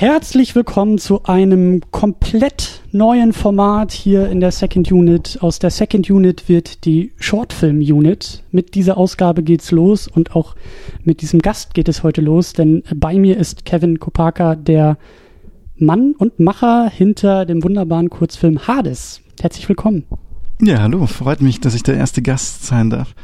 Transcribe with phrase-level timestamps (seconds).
[0.00, 5.36] Herzlich willkommen zu einem komplett neuen Format hier in der Second Unit.
[5.42, 8.42] Aus der Second Unit wird die Shortfilm Unit.
[8.50, 10.56] Mit dieser Ausgabe geht's los und auch
[11.04, 14.96] mit diesem Gast geht es heute los, denn bei mir ist Kevin Kopaka, der
[15.76, 19.20] Mann und Macher hinter dem wunderbaren Kurzfilm Hades.
[19.38, 20.06] Herzlich willkommen.
[20.62, 23.14] Ja, hallo, freut mich, dass ich der erste Gast sein darf.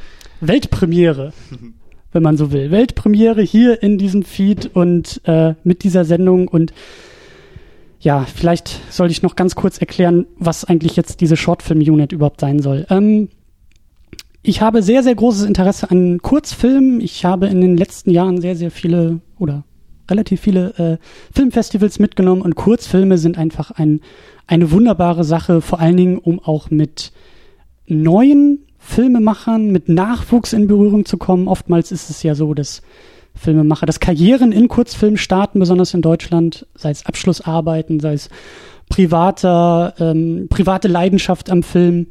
[0.43, 1.33] Weltpremiere.
[2.17, 2.71] wenn man so will.
[2.71, 6.73] Weltpremiere hier in diesem Feed und äh, mit dieser Sendung und
[8.01, 12.61] ja, vielleicht sollte ich noch ganz kurz erklären, was eigentlich jetzt diese Shortfilm-Unit überhaupt sein
[12.61, 12.87] soll.
[12.89, 13.29] Ähm,
[14.43, 17.03] ich habe sehr, sehr großes Interesse an Kurzfilmen.
[17.03, 19.65] Ich habe in den letzten Jahren sehr, sehr viele oder
[20.11, 20.97] relativ viele äh,
[21.35, 24.01] Filmfestivals mitgenommen und Kurzfilme sind einfach ein,
[24.47, 27.13] eine wunderbare Sache, vor allen Dingen, um auch mit
[27.87, 31.49] neuen Filmemachern, mit Nachwuchs in Berührung zu kommen.
[31.49, 32.83] Oftmals ist es ja so, dass
[33.35, 38.31] Filmemacher, dass Karrieren in Kurzfilmen starten, besonders in Deutschland, sei es Abschlussarbeiten, sei es
[38.89, 42.07] privater, ähm, private Leidenschaft am Film.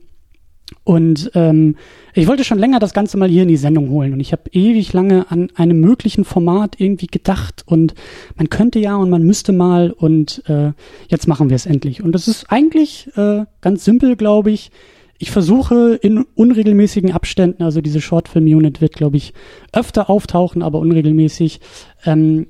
[0.83, 1.77] Und ähm,
[2.13, 4.49] ich wollte schon länger das Ganze mal hier in die Sendung holen und ich habe
[4.51, 7.93] ewig lange an einem möglichen Format irgendwie gedacht und
[8.35, 10.71] man könnte ja und man müsste mal und äh,
[11.07, 12.03] jetzt machen wir es endlich.
[12.03, 14.71] Und das ist eigentlich äh, ganz simpel, glaube ich
[15.17, 19.33] ich versuche in unregelmäßigen Abständen, also diese Shortfilm-Unit wird, glaube ich,
[19.71, 21.61] öfter auftauchen, aber unregelmäßig.
[22.05, 22.47] Ähm,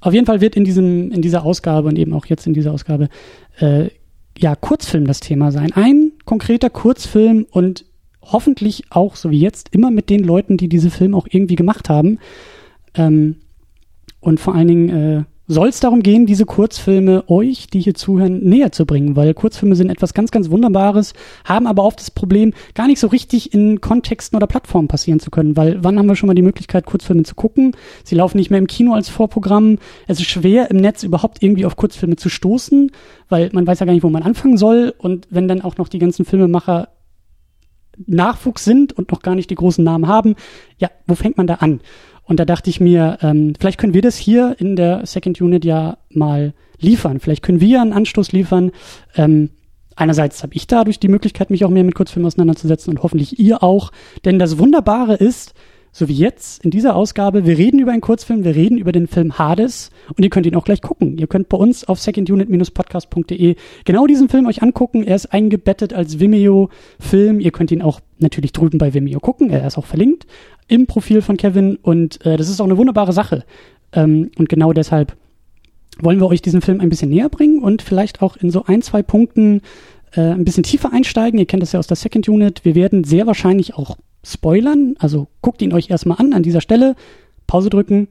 [0.00, 2.72] auf jeden Fall wird in diesem, in dieser Ausgabe und eben auch jetzt in dieser
[2.72, 3.08] Ausgabe,
[3.58, 3.88] äh,
[4.38, 5.72] ja, Kurzfilm das Thema sein.
[5.72, 7.84] Ein konkreter Kurzfilm und
[8.22, 11.88] hoffentlich auch, so wie jetzt, immer mit den Leuten, die diese Filme auch irgendwie gemacht
[11.88, 12.18] haben.
[12.94, 13.36] Ähm,
[14.20, 18.44] und vor allen Dingen, äh, soll es darum gehen, diese Kurzfilme euch, die hier zuhören,
[18.44, 22.52] näher zu bringen, weil Kurzfilme sind etwas ganz, ganz Wunderbares, haben aber oft das Problem,
[22.74, 26.16] gar nicht so richtig in Kontexten oder Plattformen passieren zu können, weil wann haben wir
[26.16, 27.72] schon mal die Möglichkeit, Kurzfilme zu gucken?
[28.04, 29.78] Sie laufen nicht mehr im Kino als Vorprogramm.
[30.06, 32.92] Es ist schwer, im Netz überhaupt irgendwie auf Kurzfilme zu stoßen,
[33.30, 35.88] weil man weiß ja gar nicht, wo man anfangen soll und wenn dann auch noch
[35.88, 36.88] die ganzen Filmemacher
[38.06, 40.36] Nachwuchs sind und noch gar nicht die großen Namen haben,
[40.78, 41.80] ja, wo fängt man da an?
[42.28, 45.64] Und da dachte ich mir, ähm, vielleicht können wir das hier in der Second Unit
[45.64, 47.20] ja mal liefern.
[47.20, 48.70] Vielleicht können wir einen Anstoß liefern.
[49.16, 49.48] Ähm,
[49.96, 53.62] einerseits habe ich dadurch die Möglichkeit, mich auch mehr mit Kurzfilmen auseinanderzusetzen und hoffentlich ihr
[53.62, 53.92] auch.
[54.26, 55.54] Denn das Wunderbare ist,
[55.92, 59.06] so wie jetzt in dieser Ausgabe, wir reden über einen Kurzfilm, wir reden über den
[59.06, 61.18] Film Hades und ihr könnt ihn auch gleich gucken.
[61.18, 65.04] Ihr könnt bei uns auf secondunit-podcast.de genau diesen Film euch angucken.
[65.04, 67.40] Er ist eingebettet als Vimeo-Film.
[67.40, 69.50] Ihr könnt ihn auch natürlich drüben bei Vimeo gucken.
[69.50, 70.26] Er ist auch verlinkt
[70.68, 73.44] im Profil von Kevin und äh, das ist auch eine wunderbare Sache.
[73.92, 75.16] Ähm, und genau deshalb
[76.00, 78.82] wollen wir euch diesen Film ein bisschen näher bringen und vielleicht auch in so ein,
[78.82, 79.62] zwei Punkten
[80.12, 81.38] äh, ein bisschen tiefer einsteigen.
[81.38, 82.64] Ihr kennt das ja aus der Second Unit.
[82.64, 83.96] Wir werden sehr wahrscheinlich auch
[84.32, 84.94] spoilern.
[84.98, 86.94] Also guckt ihn euch erstmal an an dieser Stelle.
[87.46, 88.08] Pause drücken,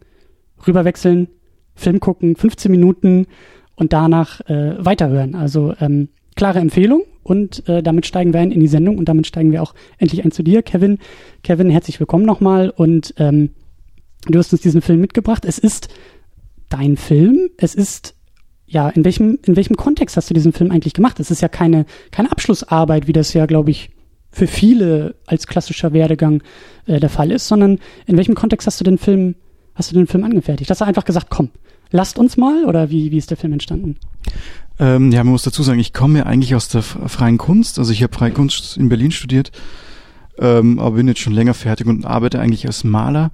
[0.65, 1.27] rüberwechseln,
[1.75, 3.27] Film gucken, 15 Minuten
[3.75, 5.35] und danach äh, weiterhören.
[5.35, 9.27] Also ähm, klare Empfehlung und äh, damit steigen wir ein in die Sendung und damit
[9.27, 10.97] steigen wir auch endlich ein zu dir, Kevin.
[11.43, 13.51] Kevin, herzlich willkommen nochmal und ähm,
[14.27, 15.45] du hast uns diesen Film mitgebracht.
[15.45, 15.89] Es ist
[16.69, 17.49] dein Film.
[17.57, 18.15] Es ist
[18.65, 21.19] ja, in welchem, in welchem Kontext hast du diesen Film eigentlich gemacht?
[21.19, 23.89] Es ist ja keine, keine Abschlussarbeit, wie das ja, glaube ich,
[24.31, 26.43] für viele als klassischer Werdegang
[26.85, 29.35] äh, der Fall ist, sondern in welchem Kontext hast du den Film,
[29.75, 30.69] hast du den Film angefertigt?
[30.69, 31.49] Hast du einfach gesagt, komm,
[31.91, 33.97] lasst uns mal oder wie, wie ist der Film entstanden?
[34.79, 37.79] Ähm, ja, man muss dazu sagen, ich komme ja eigentlich aus der freien Kunst.
[37.79, 39.51] Also ich habe freie Kunst in Berlin studiert,
[40.37, 43.31] ähm, aber bin jetzt schon länger fertig und arbeite eigentlich als Maler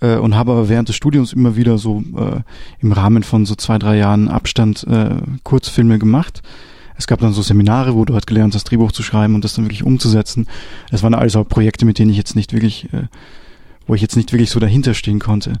[0.00, 2.40] äh, und habe aber während des Studiums immer wieder so äh,
[2.80, 6.42] im Rahmen von so zwei, drei Jahren Abstand äh, Kurzfilme gemacht.
[7.00, 9.54] Es gab dann so Seminare, wo du halt gelernt hast, Drehbuch zu schreiben und das
[9.54, 10.46] dann wirklich umzusetzen.
[10.90, 13.04] Es waren alles auch Projekte, mit denen ich jetzt nicht wirklich, äh,
[13.86, 15.54] wo ich jetzt nicht wirklich so dahinter stehen konnte.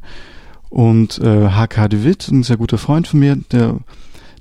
[0.68, 3.78] Und äh, HK de Witt, ein sehr guter Freund von mir, der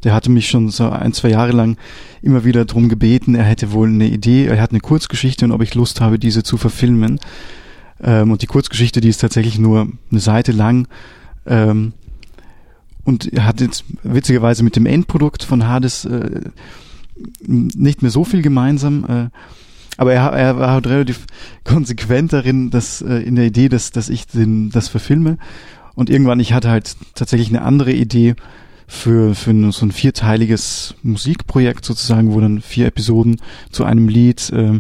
[0.04, 1.78] der hatte mich schon so ein, zwei Jahre lang
[2.22, 5.62] immer wieder drum gebeten, er hätte wohl eine Idee, er hat eine Kurzgeschichte und ob
[5.62, 7.20] ich Lust habe, diese zu verfilmen.
[8.02, 10.88] Ähm, und die Kurzgeschichte, die ist tatsächlich nur eine Seite lang.
[11.46, 11.92] Ähm,
[13.04, 16.42] und er hat jetzt witzigerweise mit dem Endprodukt von Hades äh,
[17.46, 19.06] nicht mehr so viel gemeinsam.
[19.06, 19.30] Äh,
[19.98, 21.26] aber er, er war halt relativ
[21.64, 25.38] konsequent darin, dass äh, in der Idee, dass, dass ich den, das verfilme.
[25.96, 28.36] Und irgendwann, ich hatte halt tatsächlich eine andere Idee,
[28.90, 33.40] für, für so ein vierteiliges Musikprojekt sozusagen, wo dann vier Episoden
[33.72, 34.80] zu einem Lied äh,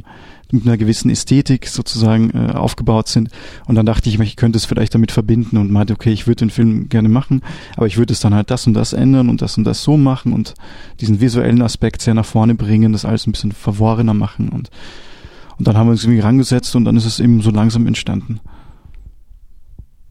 [0.52, 3.30] mit einer gewissen Ästhetik sozusagen äh, aufgebaut sind.
[3.68, 6.46] Und dann dachte ich ich könnte es vielleicht damit verbinden und meinte, okay, ich würde
[6.46, 7.42] den Film gerne machen,
[7.76, 9.98] aber ich würde es dann halt das und das ändern und das und das so
[9.98, 10.56] machen und
[11.00, 14.70] diesen visuellen Aspekt sehr nach vorne bringen, das alles ein bisschen verworrener machen und
[15.60, 18.40] und dann haben wir uns irgendwie rangesetzt und dann ist es eben so langsam entstanden.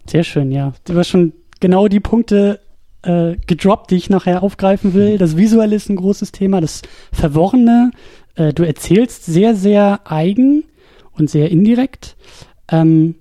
[0.06, 0.74] Sehr schön, ja.
[0.84, 2.60] Du hast schon genau die Punkte
[3.02, 5.16] äh, gedroppt, die ich nachher aufgreifen will.
[5.16, 6.82] Das Visuelle ist ein großes Thema, das
[7.12, 7.92] Verworrene.
[8.38, 10.64] Äh, du erzählst sehr, sehr eigen
[11.12, 12.16] und sehr indirekt.
[12.70, 13.16] Ähm,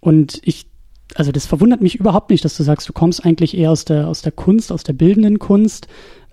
[0.00, 0.66] und ich,
[1.14, 4.08] also das verwundert mich überhaupt nicht, dass du sagst, du kommst eigentlich eher aus der,
[4.08, 5.86] aus der Kunst, aus der bildenden Kunst.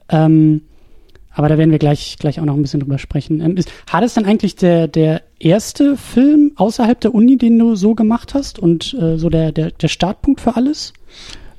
[0.07, 0.61] Ähm,
[1.31, 3.41] aber da werden wir gleich, gleich auch noch ein bisschen drüber sprechen.
[3.41, 7.75] Ähm, ist, hat es dann eigentlich der, der erste Film außerhalb der Uni, den du
[7.75, 10.93] so gemacht hast und äh, so der, der, der Startpunkt für alles?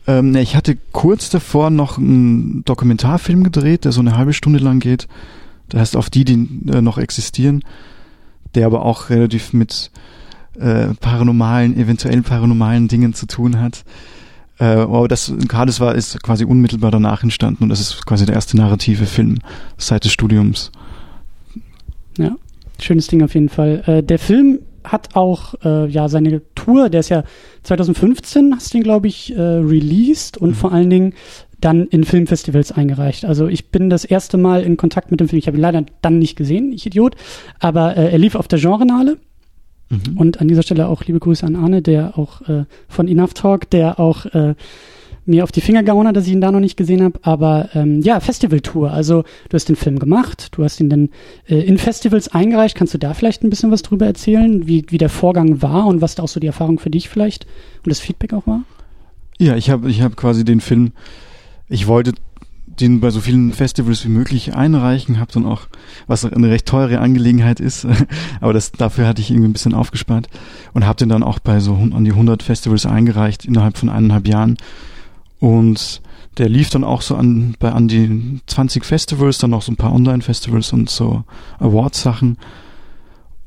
[0.07, 4.81] Ähm, ich hatte kurz davor noch einen Dokumentarfilm gedreht, der so eine halbe Stunde lang
[4.81, 5.07] geht.
[5.72, 7.62] Der heißt Auf die, die äh, noch existieren,
[8.55, 9.90] der aber auch relativ mit
[10.58, 13.84] äh, paranormalen, eventuell paranormalen Dingen zu tun hat.
[14.58, 18.34] Äh, aber das Hades war ist quasi unmittelbar danach entstanden und das ist quasi der
[18.34, 19.38] erste narrative Film
[19.78, 20.70] seit des Studiums.
[22.19, 22.37] Ja,
[22.78, 23.82] schönes Ding auf jeden Fall.
[23.87, 27.25] Äh, der Film hat auch äh, ja seine Tour, der ist ja
[27.62, 30.55] 2015, hast du ihn, glaube ich, äh, released und mhm.
[30.55, 31.14] vor allen Dingen
[31.61, 33.25] dann in Filmfestivals eingereicht.
[33.25, 35.39] Also ich bin das erste Mal in Kontakt mit dem Film.
[35.39, 37.17] Ich habe ihn leider dann nicht gesehen, ich Idiot.
[37.59, 39.19] Aber äh, er lief auf der Genrenale.
[39.91, 40.17] Mhm.
[40.17, 43.69] Und an dieser Stelle auch liebe Grüße an Arne, der auch äh, von Enough Talk,
[43.71, 44.55] der auch äh,
[45.27, 47.19] mir auf die Finger gehauen hat, dass ich ihn da noch nicht gesehen habe.
[47.23, 48.91] Aber ähm, ja, Festivaltour.
[48.91, 51.11] Also du hast den Film gemacht, du hast ihn dann
[51.49, 52.77] äh, in Festivals eingereicht.
[52.77, 56.01] Kannst du da vielleicht ein bisschen was drüber erzählen, wie, wie der Vorgang war und
[56.01, 57.47] was da auch so die Erfahrung für dich vielleicht
[57.85, 58.63] und das Feedback auch war?
[59.39, 60.93] Ja, ich habe ich hab quasi den Film,
[61.70, 62.12] ich wollte
[62.67, 65.62] den bei so vielen Festivals wie möglich einreichen, habe dann auch,
[66.06, 67.87] was eine recht teure Angelegenheit ist,
[68.40, 70.28] aber das dafür hatte ich irgendwie ein bisschen aufgespart
[70.72, 74.28] und habe den dann auch bei so an die 100 Festivals eingereicht innerhalb von eineinhalb
[74.28, 74.56] Jahren
[75.40, 76.02] und
[76.38, 79.76] der lief dann auch so an, bei an die 20 Festivals, dann noch so ein
[79.76, 81.25] paar Online-Festivals und so
[81.58, 82.38] Awards-Sachen.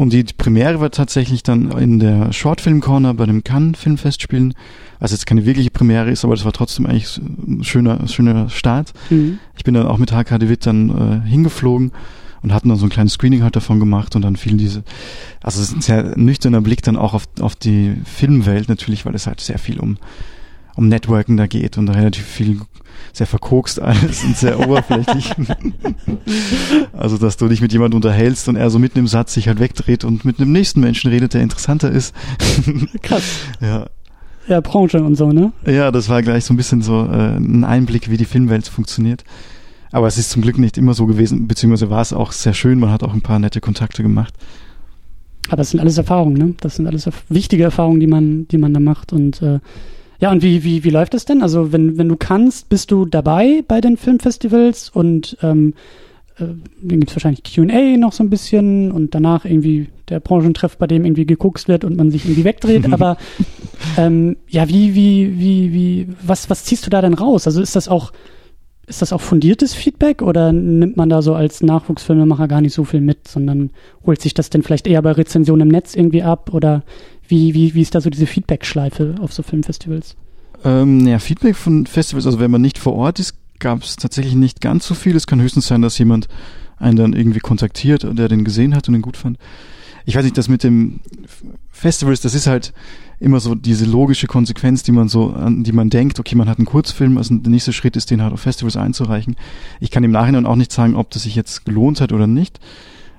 [0.03, 4.53] Und die Premiere war tatsächlich dann in der Shortfilm Corner bei dem Cannes Filmfestspielen.
[4.99, 8.91] Also jetzt keine wirkliche Premiere ist, aber das war trotzdem eigentlich ein schöner, schöner Start.
[9.09, 9.39] Mhm.
[9.55, 11.93] Ich bin dann auch mit HK Witt dann äh, hingeflogen
[12.41, 14.83] und hatten dann so ein kleines Screening halt davon gemacht und dann fielen diese,
[15.41, 19.15] also es ist ein sehr nüchterner Blick dann auch auf, auf die Filmwelt natürlich, weil
[19.15, 19.97] es halt sehr viel um
[20.75, 22.59] um Networken da geht und relativ viel
[23.11, 25.31] sehr verkokst alles und sehr oberflächlich.
[26.93, 29.59] also, dass du dich mit jemandem unterhältst und er so mitten im Satz sich halt
[29.59, 32.15] wegdreht und mit einem nächsten Menschen redet, der interessanter ist.
[33.01, 33.23] Krass.
[33.61, 33.87] Ja.
[34.47, 35.53] Ja, Branche und so, ne?
[35.65, 39.23] Ja, das war gleich so ein bisschen so äh, ein Einblick, wie die Filmwelt funktioniert.
[39.91, 42.79] Aber es ist zum Glück nicht immer so gewesen, beziehungsweise war es auch sehr schön,
[42.79, 44.33] man hat auch ein paar nette Kontakte gemacht.
[45.47, 46.55] Aber das sind alles Erfahrungen, ne?
[46.59, 49.59] Das sind alles wichtige Erfahrungen, die man, die man da macht und äh,
[50.23, 51.41] ja, und wie, wie, wie läuft das denn?
[51.41, 55.73] Also, wenn, wenn du kannst, bist du dabei bei den Filmfestivals und ähm,
[56.37, 56.45] äh,
[56.81, 60.87] dann gibt es wahrscheinlich QA noch so ein bisschen und danach irgendwie der Branchentreff, bei
[60.87, 62.85] dem irgendwie geguckt wird und man sich irgendwie wegdreht.
[62.93, 63.17] Aber
[63.97, 67.45] ähm, ja, wie, wie, wie, wie, was, was ziehst du da denn raus?
[67.45, 68.13] Also ist das auch,
[68.87, 72.85] ist das auch fundiertes Feedback oder nimmt man da so als Nachwuchsfilmemacher gar nicht so
[72.85, 73.71] viel mit, sondern
[74.05, 76.83] holt sich das denn vielleicht eher bei Rezensionen im Netz irgendwie ab oder
[77.27, 80.15] wie, wie, wie ist da so diese Feedback-Schleife auf so Filmfestivals?
[80.63, 84.35] Ähm, ja, Feedback von Festivals, also wenn man nicht vor Ort ist, gab es tatsächlich
[84.35, 85.15] nicht ganz so viel.
[85.15, 86.27] Es kann höchstens sein, dass jemand
[86.77, 89.37] einen dann irgendwie kontaktiert, der den gesehen hat und ihn gut fand.
[90.05, 90.99] Ich weiß nicht, das mit dem
[91.69, 92.73] Festivals, das ist halt
[93.19, 96.57] immer so diese logische Konsequenz, die man so, an die man denkt, okay, man hat
[96.57, 99.37] einen Kurzfilm, also der nächste Schritt ist, den halt auf Festivals einzureichen.
[99.79, 102.59] Ich kann im Nachhinein auch nicht sagen, ob das sich jetzt gelohnt hat oder nicht.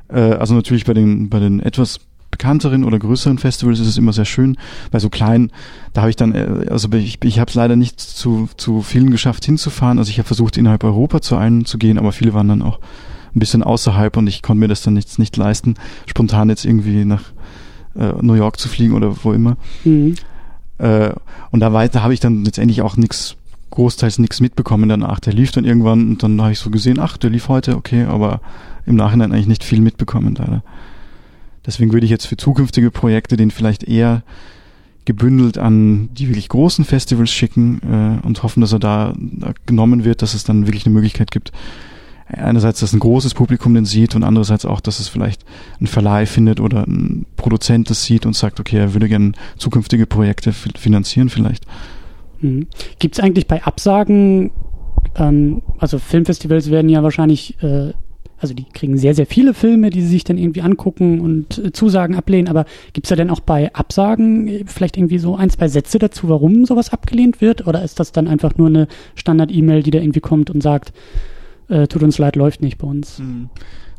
[0.08, 2.00] Äh, also natürlich bei den, bei den etwas
[2.35, 4.57] bekannteren oder größeren Festivals ist es immer sehr schön.
[4.91, 5.53] Bei so kleinen,
[5.93, 9.11] da habe ich dann, äh, also ich, ich habe es leider nicht zu, zu vielen
[9.11, 9.99] geschafft hinzufahren.
[9.99, 12.81] Also ich habe versucht, innerhalb Europa zu einem zu gehen, aber viele waren dann auch
[13.35, 15.75] ein bisschen außerhalb und ich konnte mir das dann nicht, nicht leisten,
[16.07, 17.23] spontan jetzt irgendwie nach
[17.97, 19.57] äh, New York zu fliegen oder wo immer.
[19.85, 20.17] Mhm.
[20.79, 21.11] Äh,
[21.53, 23.37] und da weiter habe ich dann letztendlich auch nichts
[23.71, 25.21] großteils nichts mitbekommen danach.
[25.21, 28.05] Der lief dann irgendwann und dann habe ich so gesehen, ach, der lief heute, okay,
[28.05, 28.41] aber
[28.87, 30.62] im Nachhinein eigentlich nicht viel mitbekommen leider.
[31.66, 34.23] Deswegen würde ich jetzt für zukünftige Projekte den vielleicht eher
[35.04, 37.80] gebündelt an die wirklich großen Festivals schicken
[38.23, 41.30] äh, und hoffen, dass er da, da genommen wird, dass es dann wirklich eine Möglichkeit
[41.30, 41.52] gibt,
[42.26, 45.44] einerseits, dass ein großes Publikum den sieht und andererseits auch, dass es vielleicht
[45.80, 50.06] ein Verleih findet oder ein Produzent das sieht und sagt, okay, er würde gerne zukünftige
[50.06, 51.66] Projekte finanzieren vielleicht.
[52.40, 52.68] Mhm.
[52.99, 54.52] Gibt es eigentlich bei Absagen,
[55.16, 57.92] ähm, also Filmfestivals werden ja wahrscheinlich äh,
[58.44, 61.72] also die kriegen sehr, sehr viele Filme, die sie sich dann irgendwie angucken und äh,
[61.72, 62.48] Zusagen ablehnen.
[62.48, 65.98] Aber gibt es da denn auch bei Absagen äh, vielleicht irgendwie so ein, zwei Sätze
[65.98, 67.66] dazu, warum sowas abgelehnt wird?
[67.66, 70.92] Oder ist das dann einfach nur eine Standard-E-Mail, die da irgendwie kommt und sagt,
[71.68, 73.18] äh, tut uns leid, läuft nicht bei uns?
[73.18, 73.48] Hm.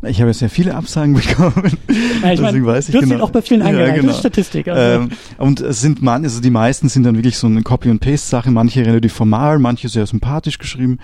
[0.04, 1.78] Ich habe sehr viele Absagen bekommen.
[2.22, 3.24] Ja, ich Deswegen weiß ich genau.
[3.24, 3.96] auch bei vielen eingereicht.
[3.96, 4.08] Ja, genau.
[4.10, 4.68] Das ist Statistik.
[4.68, 5.04] Also.
[5.04, 5.10] Ähm,
[5.40, 8.30] und es sind man, also die meisten sind dann wirklich so eine Copy and Paste
[8.30, 8.52] Sache.
[8.52, 11.00] Manche relativ formal, manche sehr sympathisch geschrieben.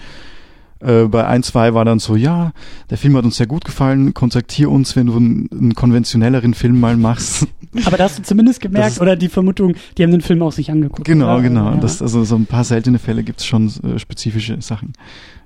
[0.82, 2.54] Äh, bei ein, zwei war dann so, ja,
[2.90, 6.80] der Film hat uns sehr gut gefallen, kontaktier uns, wenn du einen, einen konventionelleren Film
[6.80, 7.48] mal machst.
[7.86, 10.52] Aber da hast du zumindest gemerkt, das, oder die Vermutung, die haben den Film auch
[10.52, 11.06] sich angeguckt.
[11.06, 11.42] Genau, oder?
[11.44, 11.72] genau.
[11.72, 11.78] Ja.
[11.78, 14.94] Das, also so ein paar seltene Fälle gibt's schon äh, spezifische Sachen.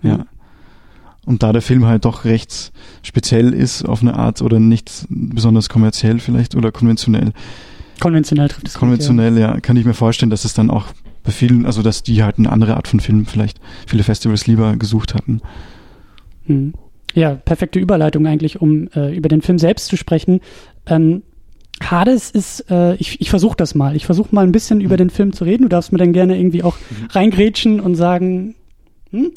[0.02, 0.18] Ja.
[0.18, 0.26] Mhm.
[1.26, 5.70] Und da der Film halt doch recht speziell ist auf eine Art oder nicht besonders
[5.70, 7.34] kommerziell vielleicht oder konventionell.
[8.00, 9.54] Konventionell trifft es Konventionell, gut, ja.
[9.56, 9.60] ja.
[9.60, 10.86] Kann ich mir vorstellen, dass es dann auch
[11.26, 14.76] bei vielen, also dass die halt eine andere Art von Film vielleicht viele Festivals lieber
[14.78, 15.42] gesucht hatten.
[16.46, 16.74] Hm.
[17.14, 20.42] Ja, perfekte Überleitung eigentlich, um äh, über den Film selbst zu sprechen.
[20.86, 21.24] Ähm,
[21.82, 23.96] Hades ist, äh, ich, ich versuche das mal.
[23.96, 24.86] Ich versuche mal ein bisschen mhm.
[24.86, 25.64] über den Film zu reden.
[25.64, 27.08] Du darfst mir dann gerne irgendwie auch mhm.
[27.10, 28.56] reingrätschen und sagen,
[29.12, 29.32] hm?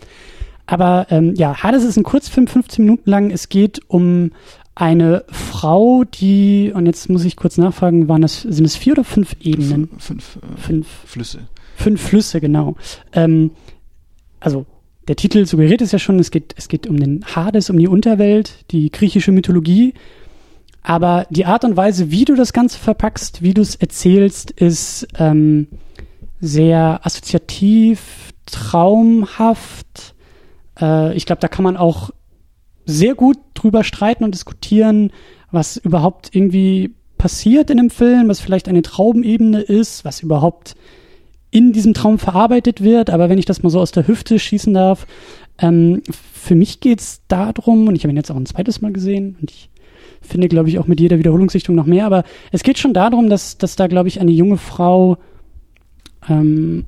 [0.66, 3.30] Aber ähm, ja, Hades ist ein Kurzfilm, 15 Minuten lang.
[3.30, 4.32] Es geht um
[4.74, 9.04] eine Frau, die, und jetzt muss ich kurz nachfragen, waren das, sind es vier oder
[9.04, 9.88] fünf Ebenen?
[9.98, 11.40] Fünf, äh, fünf Flüsse.
[11.78, 12.74] Fünf Flüsse, genau.
[13.12, 13.52] Ähm,
[14.40, 14.66] also
[15.06, 17.86] der Titel suggeriert es ja schon, es geht, es geht um den Hades, um die
[17.86, 19.94] Unterwelt, die griechische Mythologie.
[20.82, 25.06] Aber die Art und Weise, wie du das Ganze verpackst, wie du es erzählst, ist
[25.20, 25.68] ähm,
[26.40, 30.14] sehr assoziativ, traumhaft,
[30.80, 32.10] äh, ich glaube, da kann man auch
[32.86, 35.12] sehr gut drüber streiten und diskutieren,
[35.52, 40.74] was überhaupt irgendwie passiert in dem Film, was vielleicht eine Traubenebene ist, was überhaupt
[41.50, 43.10] in diesem Traum verarbeitet wird.
[43.10, 45.06] Aber wenn ich das mal so aus der Hüfte schießen darf,
[45.58, 46.02] ähm,
[46.32, 49.50] für mich geht's darum, und ich habe ihn jetzt auch ein zweites Mal gesehen und
[49.50, 49.70] ich
[50.20, 53.58] finde, glaube ich, auch mit jeder Wiederholungssichtung noch mehr, aber es geht schon darum, dass,
[53.58, 55.18] dass da, glaube ich, eine junge Frau
[56.28, 56.84] ähm,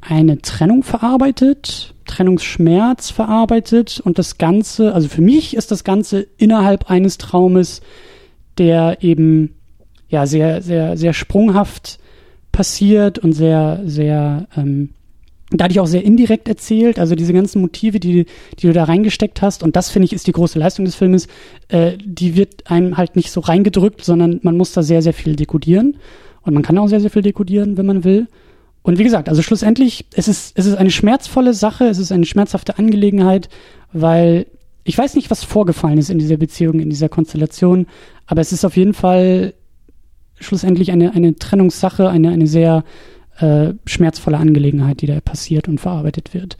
[0.00, 6.90] eine Trennung verarbeitet, Trennungsschmerz verarbeitet und das Ganze, also für mich ist das Ganze innerhalb
[6.90, 7.82] eines Traumes,
[8.58, 9.54] der eben
[10.08, 11.99] ja sehr, sehr, sehr sprunghaft
[12.52, 14.90] passiert und sehr, sehr ähm,
[15.50, 16.98] dadurch auch sehr indirekt erzählt.
[16.98, 18.26] Also diese ganzen Motive, die,
[18.58, 21.26] die du da reingesteckt hast, und das finde ich ist die große Leistung des Filmes,
[21.68, 25.36] äh, die wird einem halt nicht so reingedrückt, sondern man muss da sehr, sehr viel
[25.36, 25.96] dekodieren.
[26.42, 28.28] Und man kann auch sehr, sehr viel dekodieren, wenn man will.
[28.82, 32.24] Und wie gesagt, also schlussendlich, es ist, es ist eine schmerzvolle Sache, es ist eine
[32.24, 33.50] schmerzhafte Angelegenheit,
[33.92, 34.46] weil
[34.84, 37.86] ich weiß nicht, was vorgefallen ist in dieser Beziehung, in dieser Konstellation,
[38.26, 39.52] aber es ist auf jeden Fall
[40.40, 42.84] schlussendlich eine, eine Trennungssache, eine, eine sehr
[43.38, 46.56] äh, schmerzvolle Angelegenheit, die da passiert und verarbeitet wird.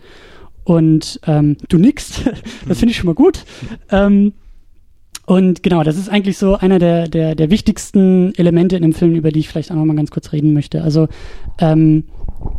[0.64, 2.22] Und ähm, du nix,
[2.68, 3.44] das finde ich schon mal gut.
[3.90, 4.32] Ähm,
[5.26, 9.14] und genau, das ist eigentlich so einer der, der, der wichtigsten Elemente in dem Film,
[9.14, 10.82] über die ich vielleicht auch noch mal ganz kurz reden möchte.
[10.82, 11.08] Also,
[11.60, 12.04] ähm,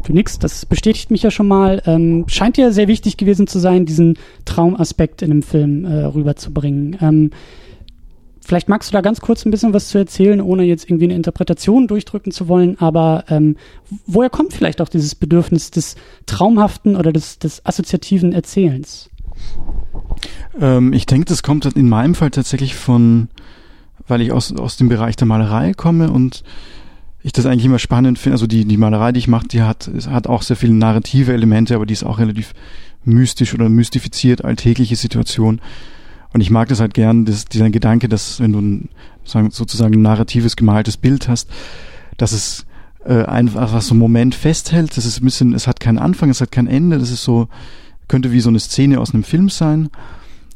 [0.05, 1.81] du nix, das bestätigt mich ja schon mal.
[1.85, 6.97] Ähm, scheint ja sehr wichtig gewesen zu sein, diesen Traumaspekt in dem Film äh, rüberzubringen.
[7.01, 7.31] Ähm,
[8.41, 11.15] vielleicht magst du da ganz kurz ein bisschen was zu erzählen, ohne jetzt irgendwie eine
[11.15, 13.55] Interpretation durchdrücken zu wollen, aber ähm,
[14.05, 15.95] woher kommt vielleicht auch dieses Bedürfnis des
[16.25, 19.09] traumhaften oder des, des assoziativen Erzählens?
[20.59, 23.29] Ähm, ich denke, das kommt in meinem Fall tatsächlich von,
[24.07, 26.43] weil ich aus, aus dem Bereich der Malerei komme und
[27.23, 28.35] ich das eigentlich immer spannend finde.
[28.35, 31.75] Also die, die Malerei, die ich mache, die hat, hat auch sehr viele narrative Elemente,
[31.75, 32.53] aber die ist auch relativ
[33.03, 35.61] mystisch oder mystifiziert, alltägliche Situation.
[36.33, 38.89] Und ich mag das halt gern, das, dieser Gedanke, dass wenn du ein,
[39.23, 41.49] sozusagen ein narratives, gemaltes Bild hast,
[42.17, 42.65] dass es
[43.05, 44.95] äh, einfach so einen Moment festhält.
[44.95, 46.99] Das ist ein bisschen, es hat keinen Anfang, es hat kein Ende.
[46.99, 47.47] Das ist so,
[48.07, 49.89] könnte wie so eine Szene aus einem Film sein.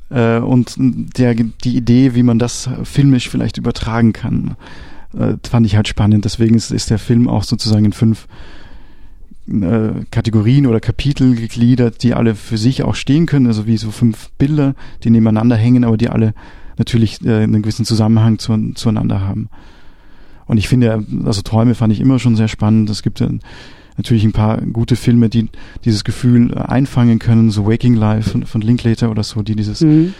[0.09, 4.55] Äh, und der, die Idee, wie man das filmisch vielleicht übertragen kann,
[5.17, 6.25] äh, fand ich halt spannend.
[6.25, 8.27] Deswegen ist, ist der Film auch sozusagen in fünf
[9.47, 13.91] äh, Kategorien oder Kapitel gegliedert, die alle für sich auch stehen können, also wie so
[13.91, 16.33] fünf Bilder, die nebeneinander hängen, aber die alle
[16.77, 19.49] natürlich äh, einen gewissen Zusammenhang zu, zueinander haben.
[20.47, 22.89] Und ich finde, also Träume fand ich immer schon sehr spannend.
[22.89, 23.23] Es gibt
[23.97, 25.49] natürlich ein paar gute Filme, die
[25.83, 29.81] dieses Gefühl äh, einfangen können, so Waking Life von, von Linklater oder so, die dieses,
[29.81, 30.13] mhm.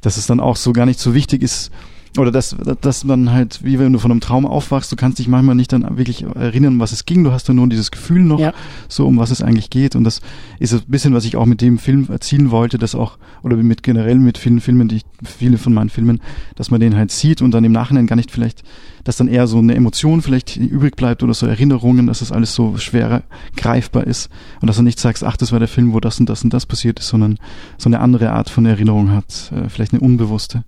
[0.00, 1.70] dass es dann auch so gar nicht so wichtig ist,
[2.16, 5.26] oder dass, dass man halt, wie wenn du von einem Traum aufwachst, du kannst dich
[5.26, 8.38] manchmal nicht dann wirklich erinnern, was es ging, du hast dann nur dieses Gefühl noch,
[8.38, 8.52] ja.
[8.88, 9.96] so um was es eigentlich geht.
[9.96, 10.20] Und das
[10.58, 13.82] ist ein bisschen, was ich auch mit dem Film erzielen wollte, dass auch, oder mit
[13.82, 16.20] generell mit vielen Filmen, die ich, viele von meinen Filmen,
[16.54, 18.62] dass man den halt sieht und dann im Nachhinein gar nicht vielleicht
[19.04, 22.54] dass dann eher so eine Emotion vielleicht übrig bleibt oder so Erinnerungen, dass das alles
[22.54, 23.22] so schwerer
[23.56, 24.30] greifbar ist
[24.60, 26.52] und dass du nicht sagst, ach, das war der Film, wo das und das und
[26.52, 27.38] das passiert ist, sondern
[27.78, 30.64] so eine andere Art von Erinnerung hat, äh, vielleicht eine unbewusste.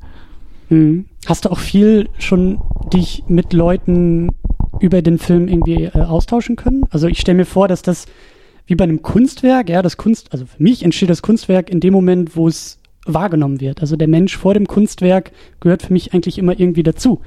[0.68, 1.06] Mhm.
[1.26, 2.60] Hast du auch viel schon
[2.92, 4.30] dich mit Leuten
[4.80, 6.84] über den Film irgendwie äh, austauschen können?
[6.90, 8.06] Also ich stelle mir vor, dass das
[8.66, 11.92] wie bei einem Kunstwerk, ja, das Kunst, also für mich entsteht das Kunstwerk in dem
[11.92, 13.80] Moment, wo es wahrgenommen wird.
[13.80, 15.30] Also der Mensch vor dem Kunstwerk
[15.60, 17.20] gehört für mich eigentlich immer irgendwie dazu.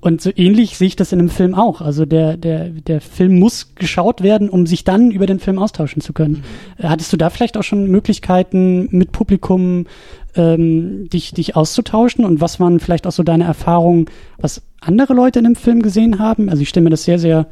[0.00, 1.80] Und so ähnlich sehe ich das in einem Film auch.
[1.80, 6.00] Also der, der, der Film muss geschaut werden, um sich dann über den Film austauschen
[6.00, 6.44] zu können.
[6.78, 6.88] Mhm.
[6.88, 9.86] Hattest du da vielleicht auch schon Möglichkeiten mit Publikum
[10.34, 12.24] ähm, dich, dich auszutauschen?
[12.24, 14.06] Und was waren vielleicht auch so deine Erfahrungen,
[14.38, 16.48] was andere Leute in dem Film gesehen haben?
[16.48, 17.46] Also ich stelle mir das sehr, sehr,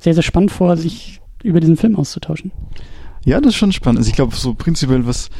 [0.00, 2.52] sehr, sehr spannend vor, sich über diesen Film auszutauschen.
[3.24, 3.98] Ja, das ist schon spannend.
[3.98, 5.30] Also ich glaube, so prinzipiell, was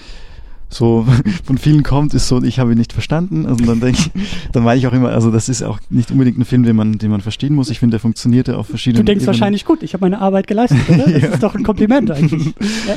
[0.69, 1.07] so
[1.45, 3.47] von vielen kommt, ist so, ich habe ihn nicht verstanden.
[3.47, 4.23] Also dann denke ich,
[4.53, 6.99] dann meine ich auch immer, also das ist auch nicht unbedingt ein Film, den man,
[6.99, 7.71] den man verstehen muss.
[7.71, 9.39] Ich finde, der funktioniert ja auf verschiedenen Du denkst Ebenen.
[9.39, 11.03] wahrscheinlich, gut, ich habe meine Arbeit geleistet, oder?
[11.13, 11.29] Das ja.
[11.29, 12.55] ist doch ein Kompliment eigentlich.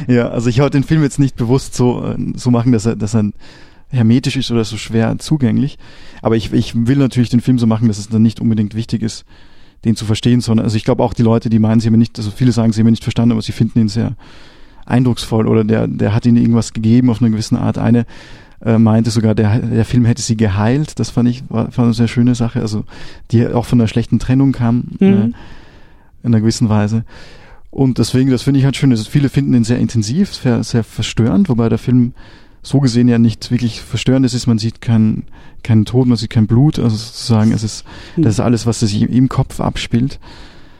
[0.07, 0.13] Ja.
[0.13, 2.95] ja, also ich wollte den Film jetzt nicht bewusst so, äh, so machen, dass er,
[2.95, 3.31] dass er
[3.95, 5.77] hermetisch ist oder so schwer zugänglich.
[6.21, 9.01] Aber ich, ich will natürlich den Film so machen, dass es dann nicht unbedingt wichtig
[9.01, 9.25] ist,
[9.83, 11.99] den zu verstehen, sondern also ich glaube auch die Leute, die meinen, sie haben ihn
[11.99, 14.15] nicht, also viele sagen, sie haben ihn nicht verstanden, aber sie finden ihn sehr
[14.85, 17.77] eindrucksvoll oder der, der hat ihnen irgendwas gegeben auf eine gewisse Art.
[17.77, 18.05] Eine
[18.61, 20.99] äh, meinte sogar, der, der Film hätte sie geheilt.
[20.99, 22.61] Das fand ich war, war eine sehr schöne Sache.
[22.61, 22.85] Also
[23.31, 25.07] die auch von einer schlechten Trennung kam mhm.
[25.07, 25.33] äh, in
[26.23, 27.03] einer gewissen Weise.
[27.69, 28.91] Und deswegen, das finde ich halt schön.
[28.91, 32.13] Also viele finden ihn sehr intensiv, sehr, sehr verstörend, wobei der Film
[32.65, 34.47] so gesehen ja nicht wirklich verstörend ist.
[34.47, 35.25] Man sieht keinen
[35.63, 36.79] keinen Tod, man sieht kein Blut.
[36.79, 38.23] Also sozusagen, es ist mhm.
[38.23, 40.19] das ist alles, was sich im Kopf abspielt.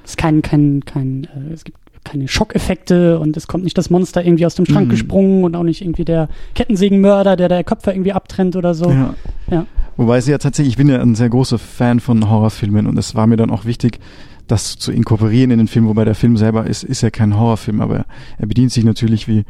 [0.03, 3.89] Es ist kein kein kein äh, es gibt keine Schockeffekte und es kommt nicht das
[3.89, 4.91] Monster irgendwie aus dem Schrank mhm.
[4.91, 8.89] gesprungen und auch nicht irgendwie der Kettensägenmörder, der der Köpfe irgendwie abtrennt oder so.
[8.89, 9.13] Ja.
[9.49, 9.65] ja.
[9.97, 13.15] Wobei sie ja tatsächlich, ich bin ja ein sehr großer Fan von Horrorfilmen und es
[13.15, 13.99] war mir dann auch wichtig,
[14.47, 17.81] das zu inkorporieren in den Film, wobei der Film selber ist, ist ja kein Horrorfilm,
[17.81, 18.05] aber
[18.37, 19.45] er bedient sich natürlich wie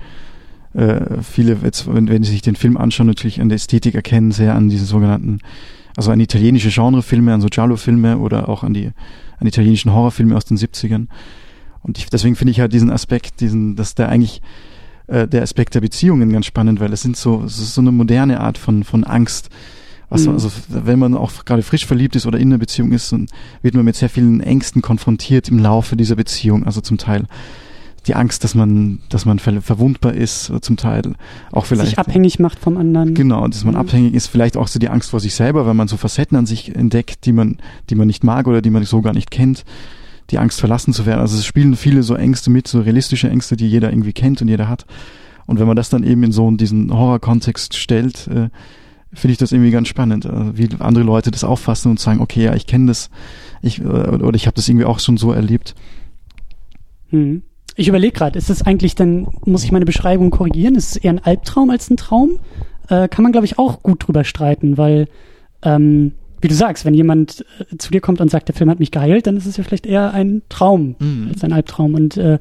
[0.75, 4.31] äh, viele, jetzt, wenn, wenn sie sich den Film anschauen, natürlich an der Ästhetik erkennen,
[4.31, 5.39] sehr an diese sogenannten,
[5.95, 8.91] also an italienische Genrefilme, an so Giallo-Filme oder auch an die
[9.39, 11.07] an italienischen Horrorfilme aus den 70ern.
[11.81, 14.41] Und ich, deswegen finde ich halt diesen Aspekt, diesen, dass der eigentlich
[15.07, 17.91] äh, der Aspekt der Beziehungen ganz spannend, weil es sind so, es ist so eine
[17.91, 19.49] moderne Art von, von Angst.
[20.09, 20.33] Was, mhm.
[20.33, 23.27] Also wenn man auch gerade frisch verliebt ist oder in einer Beziehung ist, dann
[23.61, 26.65] wird man mit sehr vielen Ängsten konfrontiert im Laufe dieser Beziehung.
[26.65, 27.25] Also zum Teil
[28.07, 31.01] die Angst, dass man, dass man ver verwundbar ist, zum Teil
[31.51, 31.89] auch vielleicht.
[31.89, 33.13] Sich abhängig macht vom anderen.
[33.13, 33.79] Genau, dass man mhm.
[33.79, 36.45] abhängig ist, vielleicht auch so die Angst vor sich selber, weil man so Facetten an
[36.45, 37.57] sich entdeckt, die man,
[37.89, 39.65] die man nicht mag oder die man so gar nicht kennt
[40.31, 41.19] die Angst verlassen zu werden.
[41.19, 44.47] Also es spielen viele so Ängste mit, so realistische Ängste, die jeder irgendwie kennt und
[44.47, 44.85] jeder hat.
[45.45, 48.49] Und wenn man das dann eben in so diesen Horror-Kontext stellt, äh,
[49.13, 52.43] finde ich das irgendwie ganz spannend, äh, wie andere Leute das auffassen und sagen, okay,
[52.43, 53.09] ja, ich kenne das,
[53.61, 55.75] ich, äh, oder ich habe das irgendwie auch schon so erlebt.
[57.09, 57.43] Hm.
[57.75, 60.75] Ich überlege gerade, ist es eigentlich denn, muss ich meine Beschreibung korrigieren?
[60.75, 62.39] Ist es eher ein Albtraum als ein Traum?
[62.87, 65.07] Äh, kann man, glaube ich, auch gut drüber streiten, weil
[65.61, 68.79] ähm, wie du sagst, wenn jemand äh, zu dir kommt und sagt, der Film hat
[68.79, 71.29] mich geheilt, dann ist es ja vielleicht eher ein Traum mhm.
[71.31, 71.95] als ein Albtraum.
[71.95, 72.39] Und äh,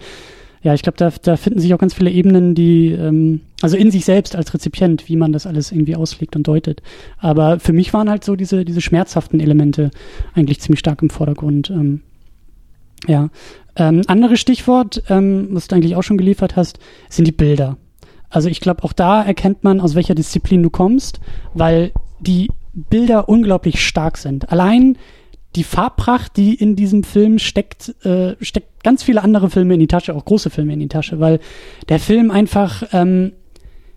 [0.62, 3.90] ja, ich glaube, da, da finden sich auch ganz viele Ebenen, die, ähm, also in
[3.90, 6.82] sich selbst als Rezipient, wie man das alles irgendwie auslegt und deutet.
[7.18, 9.90] Aber für mich waren halt so diese, diese schmerzhaften Elemente
[10.34, 11.70] eigentlich ziemlich stark im Vordergrund.
[11.70, 12.02] Ähm,
[13.06, 13.28] ja.
[13.76, 17.76] Ähm, anderes Stichwort, ähm, was du eigentlich auch schon geliefert hast, sind die Bilder.
[18.30, 21.20] Also ich glaube, auch da erkennt man, aus welcher Disziplin du kommst,
[21.54, 24.50] weil die Bilder unglaublich stark sind.
[24.50, 24.98] Allein
[25.54, 29.86] die Farbpracht, die in diesem Film steckt, äh, steckt ganz viele andere Filme in die
[29.86, 31.38] Tasche, auch große Filme in die Tasche, weil
[31.88, 33.32] der Film einfach ähm,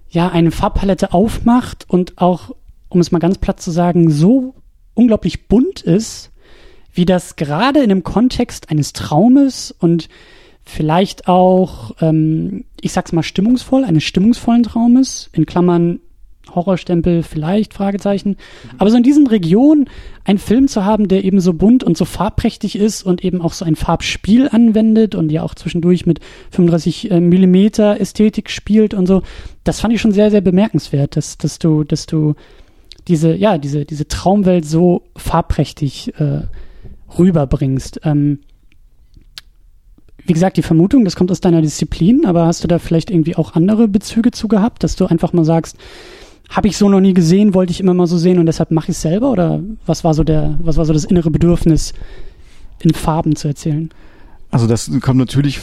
[0.09, 2.55] ja eine Farbpalette aufmacht und auch,
[2.89, 4.53] um es mal ganz platt zu sagen, so
[4.93, 6.31] unglaublich bunt ist,
[6.97, 10.09] wie das gerade in dem Kontext eines Traumes und
[10.65, 15.99] vielleicht auch, ähm, ich sag's mal stimmungsvoll, eines stimmungsvollen Traumes, in Klammern
[16.55, 18.29] Horrorstempel vielleicht, Fragezeichen.
[18.29, 18.69] Mhm.
[18.79, 19.89] Aber so in diesen Regionen
[20.23, 23.53] einen Film zu haben, der eben so bunt und so farbprächtig ist und eben auch
[23.53, 26.19] so ein Farbspiel anwendet und ja auch zwischendurch mit
[26.51, 29.21] 35 äh, Millimeter Ästhetik spielt und so,
[29.63, 32.33] das fand ich schon sehr, sehr bemerkenswert, dass, dass du, dass du
[33.07, 36.41] diese, ja, diese, diese Traumwelt so farbprächtig äh,
[37.17, 38.01] rüberbringst.
[38.03, 38.39] Ähm,
[40.25, 43.35] wie gesagt, die Vermutung, das kommt aus deiner Disziplin, aber hast du da vielleicht irgendwie
[43.35, 45.77] auch andere Bezüge zu gehabt, dass du einfach mal sagst,
[46.49, 48.91] habe ich so noch nie gesehen, wollte ich immer mal so sehen und deshalb mache
[48.91, 51.93] ich es selber oder was war so der, was war so das innere Bedürfnis,
[52.81, 53.89] in Farben zu erzählen?
[54.51, 55.61] Also das kommt natürlich,